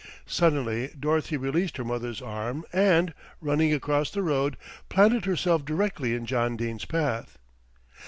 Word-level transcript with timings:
Suddenly 0.25 0.89
Dorothy 0.99 1.37
released 1.37 1.77
her 1.77 1.83
mother's 1.83 2.23
arm 2.23 2.65
and, 2.73 3.13
running 3.39 3.71
across 3.71 4.09
the 4.09 4.23
road, 4.23 4.57
planted 4.89 5.25
herself 5.25 5.63
directly 5.63 6.15
in 6.15 6.25
John 6.25 6.57
Dene's 6.57 6.85
path. 6.85 7.37